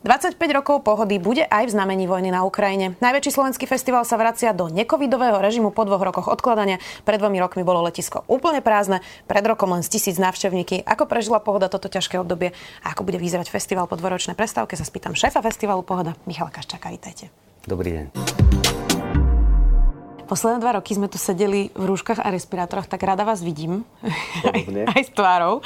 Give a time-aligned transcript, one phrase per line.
[0.00, 2.96] 25 rokov pohody bude aj v znamení vojny na Ukrajine.
[3.04, 6.80] Najväčší slovenský festival sa vracia do nekovidového režimu po dvoch rokoch odkladania.
[7.04, 10.88] Pred dvomi rokmi bolo letisko úplne prázdne, pred rokom len z tisíc návštevníky.
[10.88, 14.88] Ako prežila pohoda toto ťažké obdobie a ako bude vyzerať festival po dvoročnej prestávke, sa
[14.88, 16.88] spýtam šéfa festivalu Pohoda, Michala Kaščaka.
[16.88, 17.28] Vítajte.
[17.68, 18.06] Dobrý deň.
[20.30, 23.82] Posledné dva roky sme tu sedeli v rúškach a respirátoroch, tak rada vás vidím.
[24.46, 24.62] Aj,
[24.94, 25.58] aj s tvárou.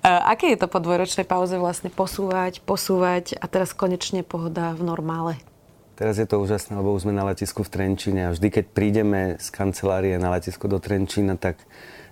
[0.00, 4.88] Uh, aké je to po dvojročnej pauze vlastne posúvať, posúvať a teraz konečne pohoda v
[4.88, 5.36] normále?
[6.00, 9.36] Teraz je to úžasné, lebo už sme na letisku v Trenčíne a vždy, keď prídeme
[9.36, 11.60] z kancelárie na letisko do Trenčína, tak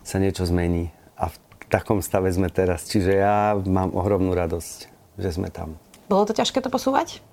[0.04, 0.92] sa niečo zmení.
[1.16, 1.36] A v
[1.72, 2.84] takom stave sme teraz.
[2.92, 4.78] Čiže ja mám ohromnú radosť,
[5.16, 5.80] že sme tam.
[6.12, 7.24] Bolo to ťažké to posúvať?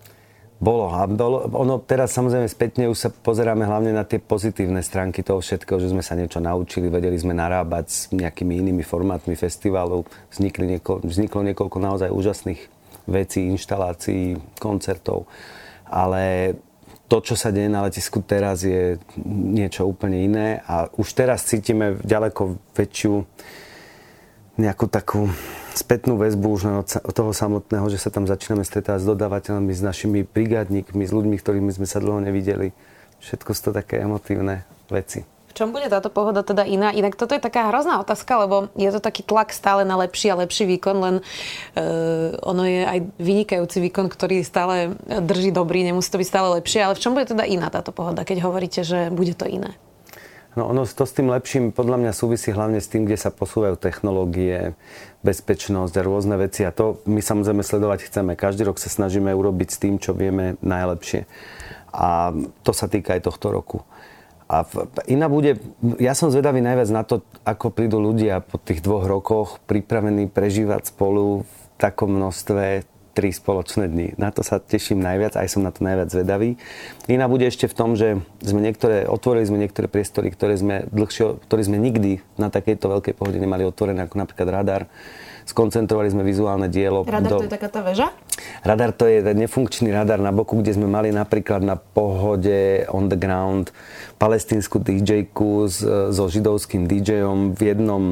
[0.56, 0.88] Bolo.
[1.12, 5.84] Bolo, ono teraz samozrejme spätne už sa pozeráme hlavne na tie pozitívne stránky toho všetkého,
[5.84, 10.08] že sme sa niečo naučili, vedeli sme narábať s nejakými inými formátmi festivalov.
[10.32, 12.62] Vznikli nieko, vzniklo niekoľko naozaj úžasných
[13.04, 15.28] vecí, inštalácií, koncertov.
[15.86, 16.56] Ale
[17.12, 18.98] to, čo sa deje na letisku teraz, je
[19.30, 23.28] niečo úplne iné a už teraz cítime ďaleko väčšiu
[24.56, 25.28] nejakú takú
[25.76, 30.24] spätnú väzbu už od, toho samotného, že sa tam začíname stretávať s dodávateľmi, s našimi
[30.24, 32.72] brigádnikmi, s ľuďmi, ktorými sme sa dlho nevideli.
[33.20, 35.24] Všetko sú to také emotívne veci.
[35.56, 36.92] V čom bude táto pohoda teda iná?
[36.92, 40.44] Inak toto je taká hrozná otázka, lebo je to taký tlak stále na lepší a
[40.44, 46.20] lepší výkon, len uh, ono je aj vynikajúci výkon, ktorý stále drží dobrý, nemusí to
[46.20, 49.32] byť stále lepšie, ale v čom bude teda iná táto pohoda, keď hovoríte, že bude
[49.32, 49.80] to iné?
[50.56, 53.76] No ono to s tým lepším podľa mňa súvisí hlavne s tým, kde sa posúvajú
[53.76, 54.72] technológie,
[55.20, 56.64] bezpečnosť a rôzne veci.
[56.64, 58.40] A to my samozrejme sledovať chceme.
[58.40, 61.28] Každý rok sa snažíme urobiť s tým, čo vieme najlepšie.
[61.92, 62.32] A
[62.64, 63.84] to sa týka aj tohto roku.
[64.48, 64.64] A
[65.10, 65.58] iná bude,
[65.98, 70.94] ja som zvedavý najviac na to, ako prídu ľudia po tých dvoch rokoch pripravení prežívať
[70.94, 74.20] spolu v takom množstve tri spoločné dni.
[74.20, 76.60] Na to sa teším najviac, aj som na to najviac zvedavý.
[77.08, 81.40] Iná bude ešte v tom, že sme niektoré, otvorili sme niektoré priestory, ktoré sme dlhšie,
[81.48, 84.82] ktoré sme nikdy na takejto veľkej pohode nemali otvorené, ako napríklad radar.
[85.48, 87.08] Skoncentrovali sme vizuálne dielo.
[87.08, 87.38] Radar do...
[87.40, 88.12] to je taká tá väža?
[88.66, 93.16] Radar to je nefunkčný radar na boku, kde sme mali napríklad na pohode on the
[93.16, 93.72] ground
[94.16, 95.68] palestínsku DJ-ku
[96.12, 98.04] so židovským DJom v jednom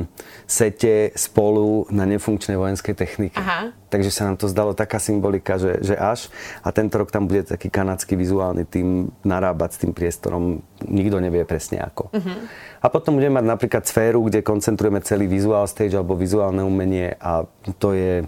[0.43, 3.39] sete spolu na nefunkčnej vojenskej technike.
[3.39, 3.71] Aha.
[3.87, 6.27] Takže sa nám to zdalo taká symbolika, že, že až.
[6.65, 10.65] A tento rok tam bude taký kanadský vizuálny tým narábať s tým priestorom.
[10.81, 12.09] Nikto nevie presne ako.
[12.09, 12.37] Uh-huh.
[12.83, 17.45] A potom budeme mať napríklad sféru, kde koncentrujeme celý vizuál stage alebo vizuálne umenie a
[17.77, 18.25] to je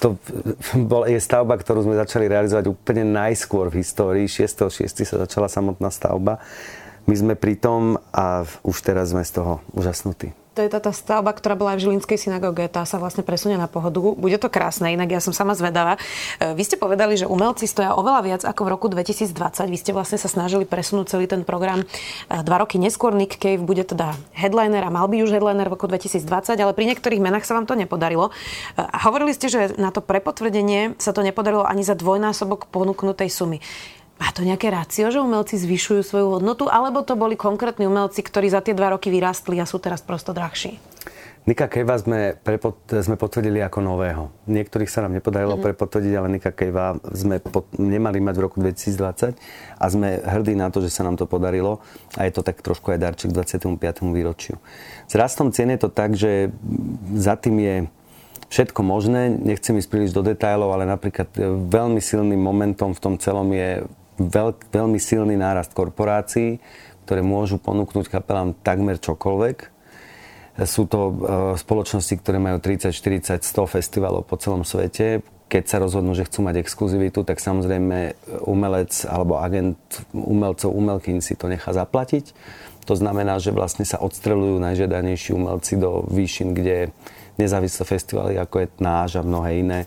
[0.00, 0.16] to
[0.90, 4.26] bol, je stavba, ktorú sme začali realizovať úplne najskôr v histórii.
[4.28, 5.04] 6.6.
[5.04, 6.40] sa začala samotná stavba.
[7.04, 10.41] My sme pri tom a už teraz sme z toho úžasnutí.
[10.52, 12.68] To je tá, tá stavba, ktorá bola aj v Žilinskej synagóge.
[12.68, 13.96] Tá sa vlastne presunie na pohodu.
[13.96, 15.96] Bude to krásne, inak ja som sama zvedavá.
[16.36, 19.32] E, vy ste povedali, že umelci stoja oveľa viac ako v roku 2020.
[19.72, 21.86] Vy ste vlastne sa snažili presunúť celý ten program e,
[22.44, 23.16] dva roky neskôr.
[23.16, 26.20] Nick Cave bude teda headliner a mal by už headliner v roku 2020,
[26.52, 28.28] ale pri niektorých menách sa vám to nepodarilo.
[28.28, 28.32] E,
[28.76, 33.64] a hovorili ste, že na to prepotvrdenie sa to nepodarilo ani za dvojnásobok ponúknutej sumy.
[34.22, 38.54] Má to nejaké rácio, že umelci zvyšujú svoju hodnotu, alebo to boli konkrétni umelci, ktorí
[38.54, 40.78] za tie dva roky vyrástli a sú teraz prosto drahší?
[41.42, 44.30] Nika Kejva sme, prepot, sme potvrdili ako nového.
[44.46, 45.74] Niektorých sa nám nepodarilo mm-hmm.
[45.74, 49.34] prepotvrdiť, ale Nika Kejva sme pot, nemali mať v roku 2020
[49.82, 51.82] a sme hrdí na to, že sa nám to podarilo
[52.14, 53.74] a je to tak trošku aj darček 25.
[54.14, 54.62] výročiu.
[55.10, 56.54] S rastom cien je to tak, že
[57.18, 57.76] za tým je
[58.54, 59.34] všetko možné.
[59.34, 61.26] Nechcem ísť príliš do detajlov, ale napríklad
[61.66, 63.82] veľmi silným momentom v tom celom je
[64.18, 66.60] veľk, veľmi silný nárast korporácií,
[67.04, 69.56] ktoré môžu ponúknuť kapelám takmer čokoľvek.
[70.68, 71.12] Sú to e,
[71.56, 75.24] spoločnosti, ktoré majú 30, 40, 100 festivalov po celom svete.
[75.48, 78.16] Keď sa rozhodnú, že chcú mať exkluzivitu, tak samozrejme
[78.48, 79.76] umelec alebo agent
[80.12, 82.32] umelcov, umelkyň si to nechá zaplatiť.
[82.88, 86.90] To znamená, že vlastne sa odstrelujú najžiadanejší umelci do výšin, kde
[87.38, 89.80] nezávislé festivaly, ako je náš a mnohé iné,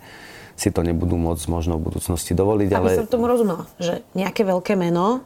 [0.56, 2.72] si to nebudú môcť možno v budúcnosti dovoliť.
[2.72, 3.00] Aby ale...
[3.04, 5.24] som tomu rozumela, že nejaké veľké meno,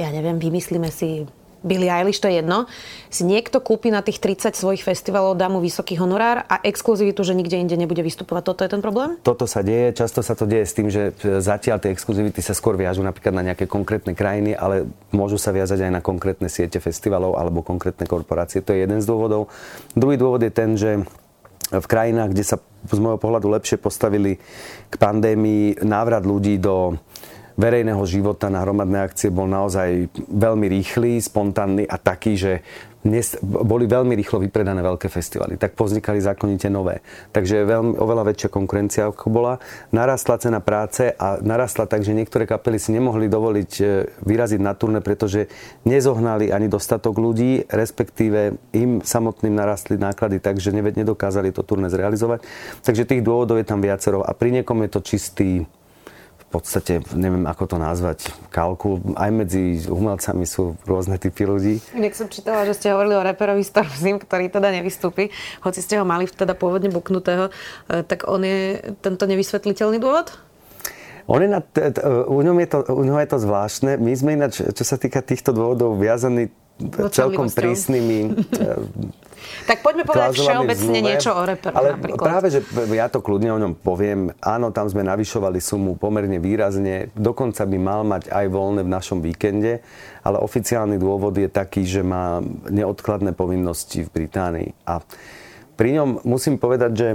[0.00, 1.28] ja neviem, vymyslíme si
[1.60, 2.64] Billie Eilish, to je jedno,
[3.12, 7.36] si niekto kúpi na tých 30 svojich festivalov, dá mu vysoký honorár a exkluzivitu, že
[7.36, 8.42] nikde inde nebude vystupovať.
[8.48, 9.20] Toto je ten problém?
[9.20, 9.92] Toto sa deje.
[9.92, 13.44] Často sa to deje s tým, že zatiaľ tie exkluzivity sa skôr viažú napríklad na
[13.52, 18.64] nejaké konkrétne krajiny, ale môžu sa viazať aj na konkrétne siete festivalov alebo konkrétne korporácie.
[18.64, 19.52] To je jeden z dôvodov.
[19.92, 21.04] Druhý dôvod je ten, že
[21.70, 22.56] v krajinách, kde sa
[22.88, 24.40] z môjho pohľadu lepšie postavili
[24.88, 26.96] k pandémii, návrat ľudí do
[27.60, 28.48] verejného života.
[28.48, 32.52] Na hromadné akcie bol naozaj veľmi rýchly, spontánny a taký, že
[33.00, 37.00] dnes boli veľmi rýchlo vypredané veľké festivaly, tak poznikali zákonite nové.
[37.32, 39.56] Takže veľmi, oveľa väčšia konkurencia ako bola.
[39.88, 43.84] Narastla cena práce a narastla tak, že niektoré kapely si nemohli dovoliť e,
[44.20, 45.48] vyraziť na turné, pretože
[45.88, 52.44] nezohnali ani dostatok ľudí, respektíve im samotným narastli náklady tak, že nedokázali to turné zrealizovať.
[52.84, 55.64] Takže tých dôvodov je tam viacero a pri niekom je to čistý
[56.50, 58.18] podstate, neviem ako to nazvať,
[58.50, 58.98] kalkul.
[59.14, 61.74] Aj medzi umelcami sú rôzne typy ľudí.
[61.94, 65.30] Nech som čítala, že ste hovorili o reperovi Stormzim, ktorý teda nevystúpi,
[65.62, 67.54] hoci ste ho mali teda pôvodne buknutého,
[67.86, 70.34] e, tak on je tento nevysvetliteľný dôvod?
[71.30, 74.02] On je na, t- t- u, ňom je to, u ňom je to zvláštne.
[74.02, 76.50] My sme ináč, čo sa týka týchto dôvodov, viazaní
[77.14, 78.34] celkom prísnymi
[79.66, 82.26] Tak poďme povedať všeobecne niečo o reperu Ale napríklad.
[82.26, 82.60] práve, že
[82.90, 84.34] ja to kľudne o ňom poviem.
[84.40, 87.12] Áno, tam sme navyšovali sumu pomerne výrazne.
[87.14, 89.84] Dokonca by mal mať aj voľné v našom víkende.
[90.20, 94.70] Ale oficiálny dôvod je taký, že má neodkladné povinnosti v Británii.
[94.84, 95.00] A
[95.76, 97.08] pri ňom musím povedať, že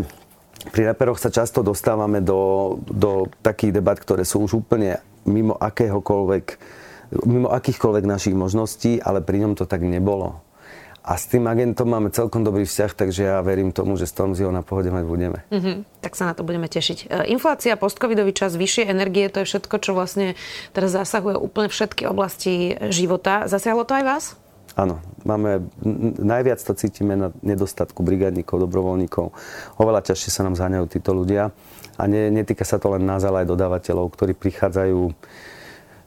[0.73, 6.45] pri reperoch sa často dostávame do, do takých debat, ktoré sú už úplne mimo akéhokoľvek,
[7.25, 10.44] mimo akýchkoľvek našich možností, ale pri ňom to tak nebolo.
[11.05, 14.49] A s tým agentom máme celkom dobrý vzťah, takže ja verím tomu, že Stormzy ho
[14.49, 15.45] na pohode mať budeme.
[15.53, 16.97] Mm-hmm, tak sa na to budeme tešiť.
[17.05, 20.33] E, inflácia, postcovidový čas, vyššie energie, to je všetko, čo vlastne
[20.73, 23.45] teraz zasahuje úplne všetky oblasti života.
[23.45, 24.25] Zasiahlo to aj vás?
[24.73, 25.69] Áno, máme,
[26.19, 29.31] najviac to cítime na nedostatku brigádnikov, dobrovoľníkov.
[29.77, 31.53] Oveľa ťažšie sa nám zháňajú títo ľudia.
[31.95, 34.99] A ne, netýka sa to len nás, ale aj dodávateľov, ktorí prichádzajú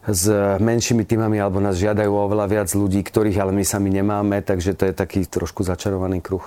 [0.06, 0.24] s
[0.62, 4.86] menšími týmami alebo nás žiadajú oveľa viac ľudí, ktorých ale my sami nemáme, takže to
[4.88, 6.44] je taký trošku začarovaný kruh.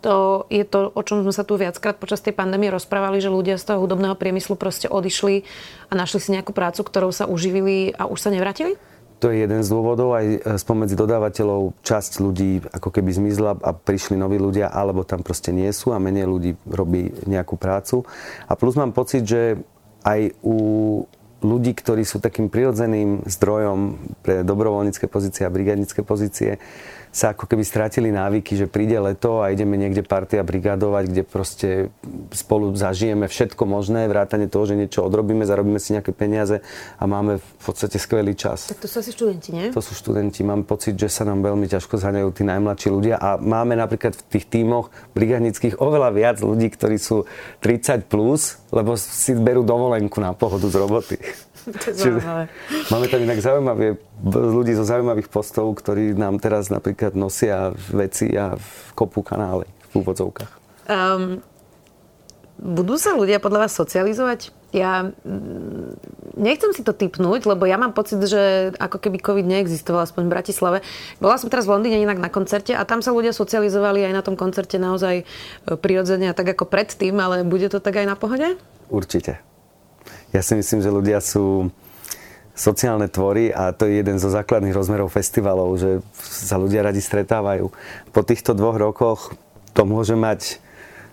[0.00, 3.60] To je to, o čom sme sa tu viackrát počas tej pandémie rozprávali, že ľudia
[3.60, 5.44] z toho hudobného priemyslu proste odišli
[5.88, 8.80] a našli si nejakú prácu, ktorou sa uživili a už sa nevrátili?
[9.20, 10.16] To je jeden z dôvodov.
[10.16, 10.24] Aj
[10.56, 15.68] spomedzi dodávateľov časť ľudí ako keby zmizla a prišli noví ľudia, alebo tam proste nie
[15.76, 18.08] sú a menej ľudí robí nejakú prácu.
[18.48, 19.60] A plus mám pocit, že
[20.00, 20.56] aj u
[21.40, 26.60] ľudí, ktorí sú takým prirodzeným zdrojom pre dobrovoľnícke pozície a brigádnické pozície,
[27.10, 31.68] sa ako keby strátili návyky, že príde leto a ideme niekde partia brigádovať, kde proste
[32.30, 36.62] spolu zažijeme všetko možné, vrátane toho, že niečo odrobíme, zarobíme si nejaké peniaze
[37.02, 38.70] a máme v podstate skvelý čas.
[38.70, 39.66] Tak to sú asi študenti, nie?
[39.74, 40.46] To sú študenti.
[40.46, 44.22] Mám pocit, že sa nám veľmi ťažko zhaňajú tí najmladší ľudia a máme napríklad v
[44.30, 47.26] tých tímoch brigádnických oveľa viac ľudí, ktorí sú
[47.58, 51.18] 30 plus, lebo si berú dovolenku na pohodu z roboty.
[51.84, 52.20] Čiže,
[52.90, 58.56] máme tam inak zaujímavé ľudí zo zaujímavých postov, ktorí nám teraz napríklad nosia veci a
[58.96, 60.52] kopú kanály v úvodzovkách.
[60.90, 61.44] Um,
[62.60, 64.52] budú sa ľudia podľa vás socializovať?
[64.70, 65.98] Ja mm,
[66.38, 70.34] nechcem si to typnúť, lebo ja mám pocit, že ako keby COVID neexistoval, aspoň v
[70.38, 70.78] Bratislave.
[71.18, 74.22] Bola som teraz v Londýne inak na koncerte a tam sa ľudia socializovali aj na
[74.22, 75.24] tom koncerte naozaj e,
[75.74, 78.54] prirodzene a tak ako predtým, ale bude to tak aj na pohode?
[78.92, 79.49] Určite.
[80.30, 81.74] Ja si myslím, že ľudia sú
[82.54, 87.72] sociálne tvory a to je jeden zo základných rozmerov festivalov, že sa ľudia radi stretávajú.
[88.12, 89.32] Po týchto dvoch rokoch
[89.72, 90.60] to môže mať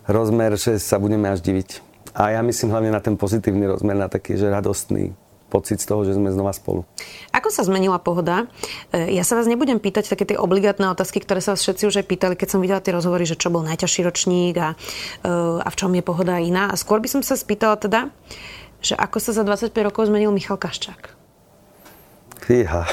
[0.04, 1.80] rozmer, že sa budeme až diviť.
[2.12, 5.14] A ja myslím hlavne na ten pozitívny rozmer, na taký, že radostný
[5.48, 6.84] pocit z toho, že sme znova spolu.
[7.32, 8.44] Ako sa zmenila pohoda?
[8.92, 11.94] E, ja sa vás nebudem pýtať také tie obligátne otázky, ktoré sa vás všetci už
[12.04, 14.76] aj pýtali, keď som videla tie rozhovory, že čo bol najťažší ročník a,
[15.24, 15.30] e,
[15.64, 16.68] a v čom je pohoda iná.
[16.68, 18.12] A skôr by som sa spýtala teda,
[18.78, 21.14] že ako sa za 25 rokov zmenil Michal Kaščák?
[22.44, 22.84] Fíha.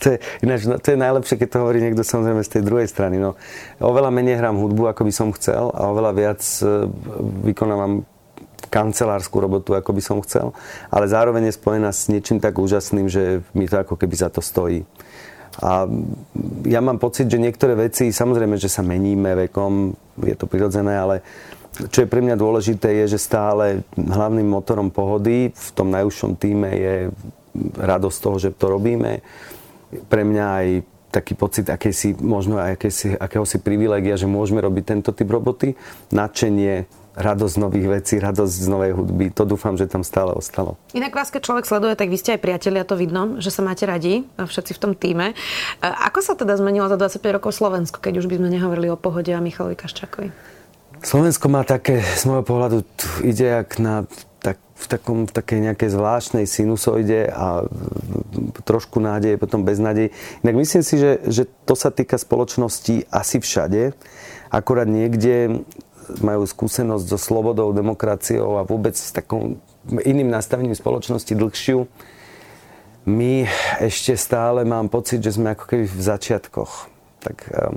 [0.00, 2.88] To je, ináč, no, to je najlepšie, keď to hovorí niekto samozrejme z tej druhej
[2.88, 3.20] strany.
[3.20, 3.36] No,
[3.84, 6.88] oveľa menej hrám hudbu, ako by som chcel a oveľa viac e,
[7.52, 8.08] vykonávam
[8.72, 10.56] kancelárskú robotu, ako by som chcel,
[10.88, 14.40] ale zároveň je spojená s niečím tak úžasným, že mi to ako keby za to
[14.40, 14.88] stojí.
[15.62, 15.86] A
[16.66, 21.22] ja mám pocit, že niektoré veci, samozrejme, že sa meníme vekom, je to prirodzené, ale
[21.74, 26.70] čo je pre mňa dôležité, je, že stále hlavným motorom pohody v tom najúžšom týme
[26.70, 26.94] je
[27.78, 29.22] radosť toho, že to robíme.
[30.06, 30.66] Pre mňa aj
[31.14, 35.78] taký pocit akési, možno akési, akéhosi privilegia, že môžeme robiť tento typ roboty.
[36.10, 39.30] Nadšenie radosť nových vecí, radosť z novej hudby.
[39.38, 40.74] To dúfam, že tam stále ostalo.
[40.98, 43.86] Inak vás, keď človek sleduje, tak vy ste aj priatelia, to vidno, že sa máte
[43.86, 45.38] radi, všetci v tom týme.
[45.78, 49.30] Ako sa teda zmenilo za 25 rokov Slovensko, keď už by sme nehovorili o pohode
[49.30, 50.53] a Michalovi Kaščákovi?
[51.04, 52.80] Slovensko má také, z môjho pohľadu,
[53.20, 54.08] ide jak na
[54.40, 57.68] tak, v, takom, v takej nejakej zvláštnej sinusoide a
[58.64, 60.16] trošku nádeje, potom bez nádeje.
[60.40, 63.92] Inak myslím si, že, že to sa týka spoločnosti asi všade.
[64.48, 65.60] Akorát niekde
[66.24, 71.84] majú skúsenosť so slobodou, demokraciou a vôbec s takou iným nastavením spoločnosti dlhšiu.
[73.04, 73.44] My
[73.76, 76.88] ešte stále mám pocit, že sme ako keby v začiatkoch.
[77.20, 77.76] Tak um,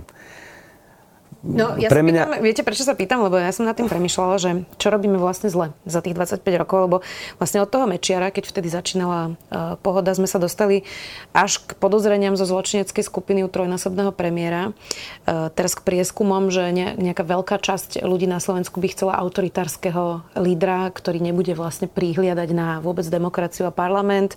[1.47, 2.11] No, ja pre mňa...
[2.27, 3.23] pýtam, viete, prečo sa pýtam?
[3.23, 6.79] Lebo ja som nad tým premyšľala, že čo robíme vlastne zle za tých 25 rokov,
[6.83, 6.95] lebo
[7.39, 10.83] vlastne od toho Mečiara, keď vtedy začínala uh, pohoda, sme sa dostali
[11.31, 14.75] až k podozreniam zo zločineckej skupiny u trojnásobného premiéra.
[15.23, 20.35] Uh, teraz k prieskumom, že ne, nejaká veľká časť ľudí na Slovensku by chcela autoritárskeho
[20.35, 24.35] lídra, ktorý nebude vlastne prihliadať na vôbec demokraciu a parlament,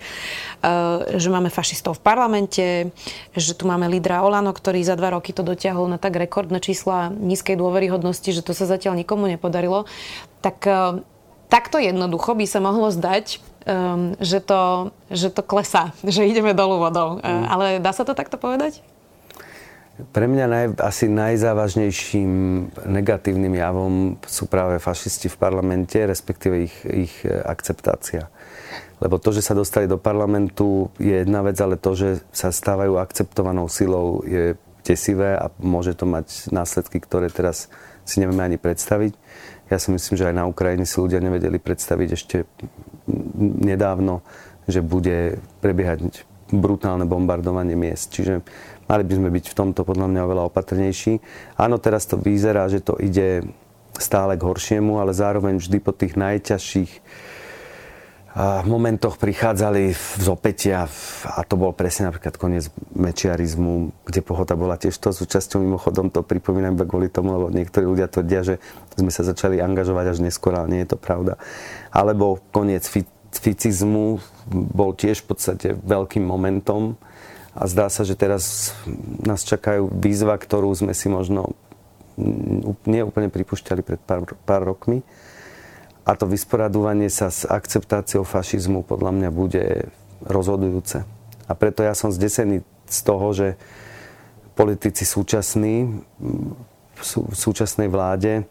[0.62, 2.66] uh, že máme fašistov v parlamente,
[3.34, 6.99] že tu máme lídra Olano, ktorý za dva roky to dotiahol na tak rekordné číslo
[7.00, 9.88] čísla nízkej dôveryhodnosti, že to sa zatiaľ nikomu nepodarilo,
[10.44, 11.00] tak e,
[11.48, 16.76] takto jednoducho by sa mohlo zdať, um, že, to, že to klesá, že ideme dolu
[16.76, 17.18] vodou.
[17.18, 17.44] E, mm.
[17.48, 18.84] Ale dá sa to takto povedať?
[20.00, 22.32] Pre mňa naj, asi najzávažnejším
[22.88, 28.32] negatívnym javom sú práve fašisti v parlamente, respektíve ich, ich akceptácia.
[28.96, 32.96] Lebo to, že sa dostali do parlamentu je jedna vec, ale to, že sa stávajú
[32.96, 37.70] akceptovanou silou je desivé a môže to mať následky, ktoré teraz
[38.04, 39.12] si nevieme ani predstaviť.
[39.70, 42.36] Ja si myslím, že aj na Ukrajine si ľudia nevedeli predstaviť ešte
[43.62, 44.26] nedávno,
[44.66, 48.10] že bude prebiehať brutálne bombardovanie miest.
[48.10, 48.42] Čiže
[48.90, 51.22] mali by sme byť v tomto podľa mňa oveľa opatrnejší.
[51.54, 53.46] Áno, teraz to vyzerá, že to ide
[53.94, 56.90] stále k horšiemu, ale zároveň vždy po tých najťažších
[58.30, 60.86] v momentoch prichádzali z opätia
[61.26, 65.58] a to bol presne napríklad koniec mečiarizmu, kde pohota bola tiež to súčasťou.
[65.58, 68.54] Mimochodom to pripomínam iba kvôli tomu, lebo niektorí ľudia tvrdia, že
[68.94, 71.42] sme sa začali angažovať až neskôr, ale nie je to pravda.
[71.90, 72.86] Alebo koniec
[73.34, 76.94] ficizmu bol tiež v podstate veľkým momentom
[77.50, 78.70] a zdá sa, že teraz
[79.26, 81.58] nás čakajú výzva, ktorú sme si možno
[82.86, 85.02] neúplne pripúšťali pred pár, pár rokmi
[86.10, 89.86] a to vysporadovanie sa s akceptáciou fašizmu podľa mňa bude
[90.26, 91.06] rozhodujúce.
[91.46, 93.54] A preto ja som zdesený z toho, že
[94.58, 96.02] politici súčasní
[97.00, 98.42] v súčasnej vláde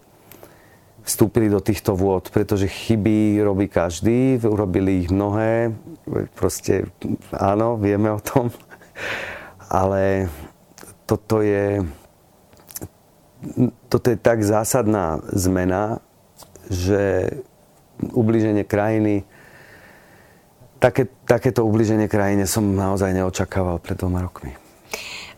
[1.03, 5.75] vstúpili do týchto vôd, pretože chyby robí každý, urobili ich mnohé,
[6.39, 6.87] proste
[7.35, 8.49] áno, vieme o tom,
[9.67, 10.31] ale
[11.03, 11.83] toto je,
[13.91, 16.01] toto je tak zásadná zmena,
[16.69, 17.33] že
[17.99, 19.27] ubliženie krajiny.
[20.79, 24.55] Také, takéto ubliženie krajine som naozaj neočakával pred dvoma rokmi.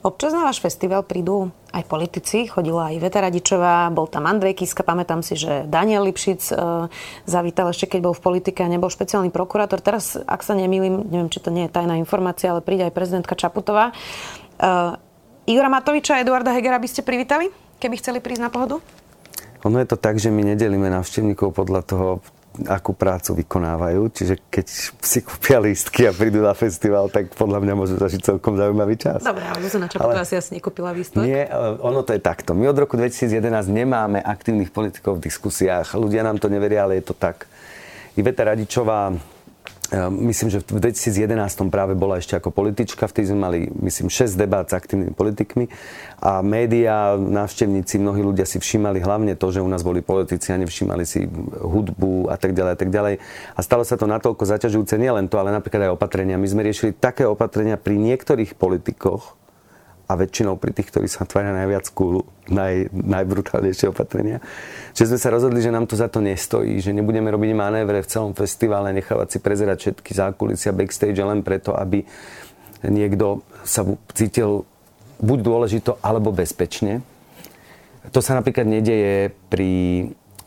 [0.01, 4.81] Občas na váš festival prídu aj politici, chodila aj Veta Radičová, bol tam Andrej Kiska,
[4.81, 6.53] pamätám si, že Daniel Lipšic e,
[7.29, 9.77] zavítal ešte, keď bol v politike a nebol špeciálny prokurátor.
[9.77, 13.37] Teraz, ak sa nemýlim, neviem, či to nie je tajná informácia, ale príde aj prezidentka
[13.37, 13.93] Čaputová.
[13.93, 14.97] E,
[15.45, 18.81] Igora Matoviča a Eduarda Hegera by ste privítali, keby chceli prísť na pohodu?
[19.61, 22.07] Ono je to tak, že my nedelíme návštevníkov podľa toho,
[22.67, 24.12] akú prácu vykonávajú.
[24.12, 24.65] Čiže keď
[25.00, 29.24] si kúpia lístky a prídu na festival, tak podľa mňa môžu zažiť celkom zaujímavý čas.
[29.24, 30.27] Dobre, ale Zuzana Čaputová ale...
[30.27, 31.24] asi asi nekúpila lístok.
[31.24, 31.48] Nie,
[31.79, 32.51] ono to je takto.
[32.51, 35.96] My od roku 2011 nemáme aktívnych politikov v diskusiách.
[35.96, 37.48] Ľudia nám to neveria, ale je to tak.
[38.20, 39.15] Iveta Radičová
[40.00, 44.71] myslím, že v 2011 práve bola ešte ako politička, vtedy sme mali, myslím, 6 debát
[44.71, 45.67] s aktívnymi politikmi
[46.24, 50.62] a médiá, návštevníci, mnohí ľudia si všímali hlavne to, že u nás boli politici a
[50.62, 51.27] nevšímali si
[51.60, 53.15] hudbu a tak ďalej a tak ďalej.
[53.51, 56.39] A stalo sa to natoľko zaťažujúce, nielen to, ale napríklad aj opatrenia.
[56.39, 59.40] My sme riešili také opatrenia pri niektorých politikoch,
[60.11, 64.43] a väčšinou pri tých, ktorí sa tvária najviac cool, naj, najbrutálnejšie opatrenia,
[64.91, 68.11] že sme sa rozhodli, že nám to za to nestojí, že nebudeme robiť manévre v
[68.11, 72.03] celom festivale, nechávať si prezerať všetky zákulisia backstage len preto, aby
[72.83, 74.67] niekto sa cítil
[75.23, 76.99] buď dôležito, alebo bezpečne.
[78.11, 79.69] To sa napríklad nedeje pri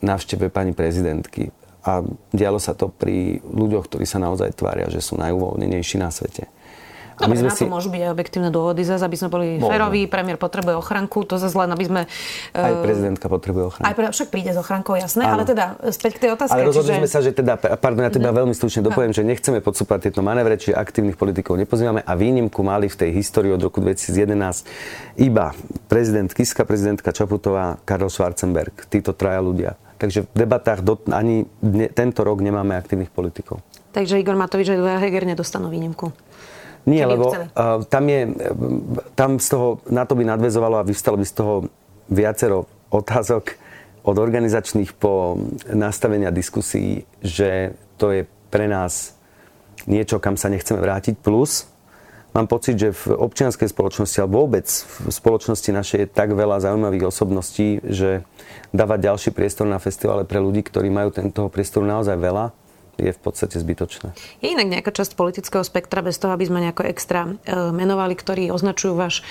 [0.03, 1.49] návšteve pani prezidentky.
[1.85, 2.03] A
[2.33, 6.49] dialo sa to pri ľuďoch, ktorí sa naozaj tvária, že sú najuvoľnenejší na svete.
[7.15, 7.63] A my sme na si...
[7.63, 9.71] to môžu byť aj objektívne dôvody, zase, aby sme boli Môžem.
[9.71, 12.01] féroví, premiér potrebuje ochranku, to zase len, aby sme...
[12.51, 13.87] Aj eh, prezidentka potrebuje ochranku.
[13.87, 15.39] Aj pre, však príde s ochrankou, jasné, Áno.
[15.39, 16.53] ale teda späť k tej otázke.
[16.53, 17.01] Ale rozhodli čiže...
[17.01, 20.59] sme sa, že teda, pardon, ja teda veľmi stručne dopoviem, že nechceme podsúpať tieto manévre,
[20.59, 25.55] čiže aktívnych politikov nepozývame a výnimku mali v tej histórii od roku 2011 iba
[25.87, 31.87] prezident Kiska, prezidentka Čaputová, Karol Schwarzenberg, títo traja ľudia Takže v debatách do, ani dne,
[31.87, 33.63] tento rok nemáme aktívnych politikov.
[33.95, 36.11] Takže Igor Matovič a Heger nedostanú výnimku.
[36.85, 38.29] Nie, lebo uh, tam je,
[39.17, 41.53] tam z toho, na to by nadvezovalo a vystalo by z toho
[42.09, 43.57] viacero otázok
[44.05, 45.41] od organizačných po
[45.73, 48.21] nastavenia diskusí, že to je
[48.53, 49.17] pre nás
[49.89, 51.17] niečo, kam sa nechceme vrátiť.
[51.17, 51.65] Plus,
[52.37, 57.09] mám pocit, že v občianskej spoločnosti alebo vôbec v spoločnosti našej je tak veľa zaujímavých
[57.09, 58.21] osobností, že
[58.69, 62.53] dávať ďalší priestor na festivale pre ľudí, ktorí majú tento priestoru naozaj veľa,
[62.95, 64.15] je v podstate zbytočné.
[64.39, 67.31] Je inak nejaká časť politického spektra, bez toho, aby sme nejako extra e,
[67.75, 69.21] menovali, ktorí označujú váš,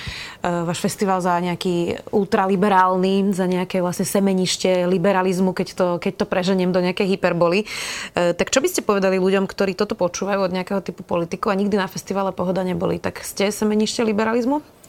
[0.44, 6.26] e, váš festival za nejaký ultraliberálny, za nejaké vlastne semenište liberalizmu, keď to, keď to
[6.28, 7.64] preženiem do nejakej hyperboly.
[7.64, 11.60] E, tak čo by ste povedali ľuďom, ktorí toto počúvajú od nejakého typu politikov a
[11.60, 13.00] nikdy na festivale Pohoda neboli?
[13.00, 14.83] Tak ste semenište liberalizmu?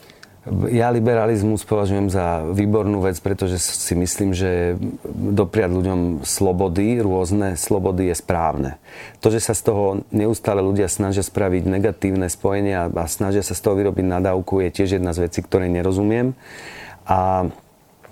[0.70, 4.78] Ja liberalizmus považujem za výbornú vec, pretože si myslím, že
[5.10, 8.70] dopriať ľuďom slobody, rôzne slobody je správne.
[9.26, 9.84] To, že sa z toho
[10.14, 15.02] neustále ľudia snažia spraviť negatívne spojenia a snažia sa z toho vyrobiť nadávku, je tiež
[15.02, 16.38] jedna z vecí, ktorej nerozumiem.
[17.10, 17.50] A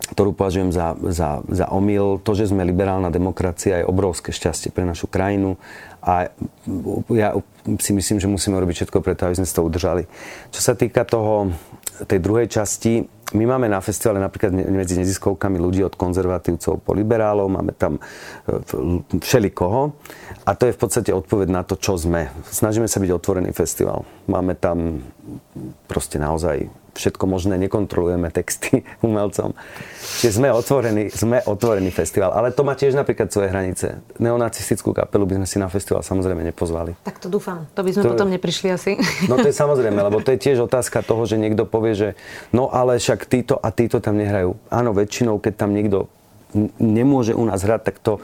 [0.04, 2.20] ktorú považujem za, za, za omyl.
[2.20, 5.56] To, že sme liberálna demokracia, je obrovské šťastie pre našu krajinu
[6.04, 6.28] a
[7.08, 7.32] ja
[7.80, 10.04] si myslím, že musíme robiť všetko preto, aby sme to udržali.
[10.52, 11.48] Čo sa týka toho
[12.02, 17.50] tej druhej časti, my máme na festivale napríklad medzi neziskovkami ľudí od konzervatívcov po liberálov,
[17.50, 18.00] máme tam e,
[19.18, 19.94] všelikoho
[20.46, 22.30] a to je v podstate odpoveď na to, čo sme.
[22.50, 24.06] Snažíme sa byť otvorený festival.
[24.26, 25.02] Máme tam
[25.86, 29.52] proste naozaj všetko možné, nekontrolujeme texty umelcom.
[30.22, 32.32] Čiže sme otvorení, sme otvorený festival.
[32.32, 34.00] Ale to má tiež napríklad svoje hranice.
[34.22, 36.94] Neonacistickú kapelu by sme si na festival samozrejme nepozvali.
[37.02, 37.66] Tak to dúfam.
[37.74, 38.96] To by sme to, potom neprišli asi.
[39.30, 42.08] No to je samozrejme, lebo to je tiež otázka toho, že niekto povie, že
[42.54, 44.54] no ale však títo a títo tam nehrajú.
[44.70, 46.06] Áno, väčšinou, keď tam niekto
[46.78, 48.22] nemôže u nás hrať, tak to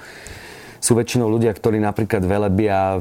[0.81, 2.97] sú väčšinou ľudia, ktorí napríklad velebia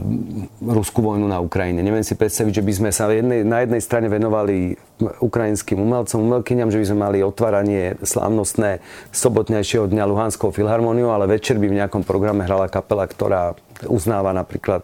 [0.60, 1.80] ruskú vojnu na Ukrajine.
[1.80, 4.76] Neviem si predstaviť, že by sme sa jednej, na jednej strane venovali
[5.24, 8.84] ukrajinským umelcom, umelkyňam, že by sme mali otváranie slávnostné
[9.16, 13.56] sobotnejšieho dňa Luhanskou filharmóniou, ale večer by v nejakom programe hrala kapela, ktorá
[13.88, 14.84] uznáva napríklad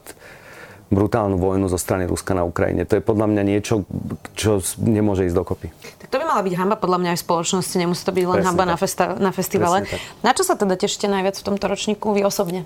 [0.88, 2.88] brutálnu vojnu zo strany Ruska na Ukrajine.
[2.88, 3.84] To je podľa mňa niečo,
[4.38, 5.68] čo nemôže ísť dokopy.
[6.00, 8.36] Tak to by mala byť hamba podľa mňa aj v spoločnosti, nemusí to byť len
[8.40, 9.84] Presne hamba na, festa- na festivale.
[10.22, 12.64] Na čo sa teda tešíte najviac v tomto ročníku vy osobne?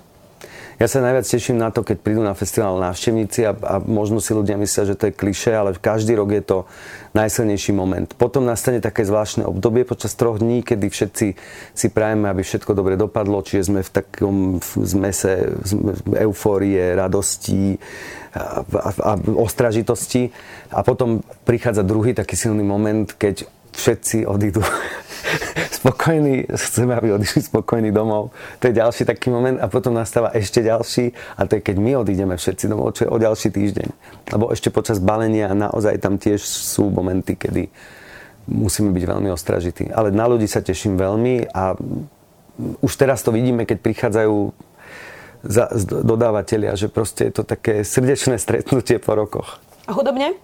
[0.80, 4.32] Ja sa najviac teším na to, keď prídu na festival návštevníci a, a možno si
[4.32, 6.58] ľudia myslia, že to je kliše, ale každý rok je to
[7.12, 8.08] najsilnejší moment.
[8.16, 11.26] Potom nastane také zvláštne obdobie počas troch dní, kedy všetci
[11.76, 14.36] si prajeme, aby všetko dobre dopadlo, čiže sme v takom
[14.80, 15.52] zmese
[16.16, 17.76] eufórie, radosti
[18.32, 20.32] a, a, a ostražitosti.
[20.72, 23.44] A potom prichádza druhý taký silný moment, keď
[23.76, 24.64] všetci odídu
[25.80, 28.36] spokojní, chceme, aby odišli spokojní domov.
[28.60, 31.92] To je ďalší taký moment a potom nastáva ešte ďalší a to je keď my
[31.96, 33.88] odídeme všetci domov, čo je o ďalší týždeň.
[34.36, 37.72] Lebo ešte počas balenia naozaj tam tiež sú momenty, kedy
[38.44, 39.88] musíme byť veľmi ostražití.
[39.88, 41.72] Ale na ľudí sa teším veľmi a
[42.84, 44.36] už teraz to vidíme, keď prichádzajú
[45.40, 45.72] za,
[46.04, 49.56] dodávateľia, že proste je to také srdečné stretnutie po rokoch.
[49.88, 50.36] A hudobne?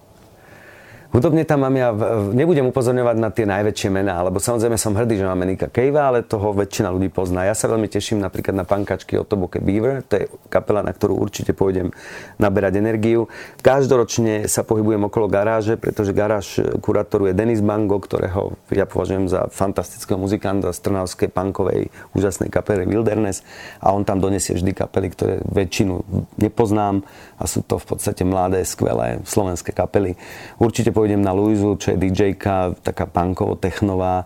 [1.07, 1.95] Hudobne tam mám ja,
[2.35, 6.27] nebudem upozorňovať na tie najväčšie mená, lebo samozrejme som hrdý, že máme Nika Kejva, ale
[6.27, 7.47] toho väčšina ľudí pozná.
[7.47, 11.15] Ja sa veľmi teším napríklad na pankačky od Toboke Beaver, to je kapela, na ktorú
[11.15, 11.95] určite pôjdem
[12.35, 13.31] naberať energiu.
[13.63, 20.19] Každoročne sa pohybujem okolo garáže, pretože garáž je Denis Bango, ktorého ja považujem za fantastického
[20.19, 21.87] muzikanta z Trnavskej punkovej
[22.19, 23.47] úžasnej kapely Wilderness
[23.79, 26.03] a on tam donesie vždy kapely, ktoré väčšinu
[26.35, 27.07] nepoznám
[27.39, 30.19] a sú to v podstate mladé, skvelé slovenské kapely.
[30.59, 32.41] Určite pôjdem na Luizu, čo je dj
[32.81, 34.25] taká punkovo-technová.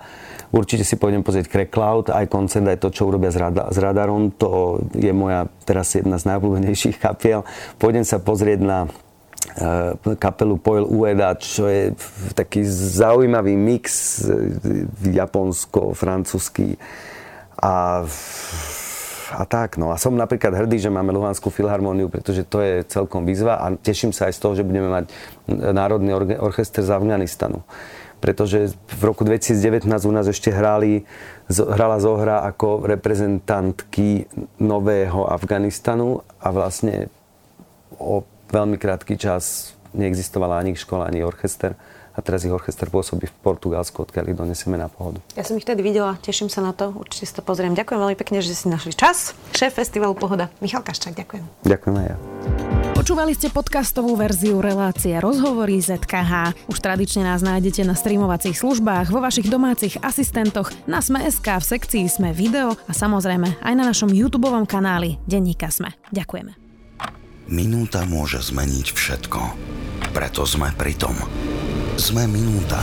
[0.55, 4.31] Určite si pôjdem pozrieť Crackloud, aj koncert, aj to, čo urobia s, Rada, s Radarom.
[4.39, 7.43] To je moja teraz jedna z najobľúbenejších kapiel.
[7.75, 11.91] Pôjdem sa pozrieť na e, kapelu Poil Ueda, čo je
[12.35, 16.79] taký zaujímavý mix e, japonsko-francúzsky
[17.59, 18.07] a
[19.31, 19.79] a tak.
[19.79, 23.71] No a som napríklad hrdý, že máme Luhanskú filharmóniu, pretože to je celkom výzva a
[23.75, 25.05] teším sa aj z toho, že budeme mať
[25.49, 27.63] Národný orchester z Afganistanu.
[28.21, 31.09] Pretože v roku 2019 u nás ešte hrali,
[31.49, 34.29] hrala zohra ako reprezentantky
[34.61, 37.09] nového Afganistanu a vlastne
[37.97, 38.21] o
[38.53, 41.73] veľmi krátky čas neexistovala ani škola, ani orchester
[42.11, 45.23] a teraz ich orchester pôsobí v Portugalsku, odkiaľ ich donesieme na pohodu.
[45.35, 47.73] Ja som ich tedy videla, teším sa na to, určite si to pozriem.
[47.73, 49.33] Ďakujem veľmi pekne, že si našli čas.
[49.55, 51.43] Šéf festivalu Pohoda, Michal Kaščák, ďakujem.
[51.65, 52.17] Ďakujem aj ja.
[52.91, 56.53] Počúvali ste podcastovú verziu relácie Rozhovory ZKH.
[56.69, 62.05] Už tradične nás nájdete na streamovacích službách, vo vašich domácich asistentoch, na Sme.sk, v sekcii
[62.05, 65.97] Sme video a samozrejme aj na našom YouTube kanáli Denníka Sme.
[66.13, 66.53] Ďakujeme.
[67.49, 69.39] Minúta môže zmeniť všetko.
[70.13, 71.17] Preto sme pri tom.
[71.99, 72.79] Sme minúta.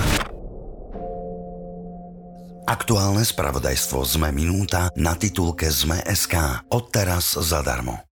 [2.68, 6.68] Aktuálne spravodajstvo Sme minúta na titulke Sme.sk.
[6.68, 8.07] Odteraz zadarmo.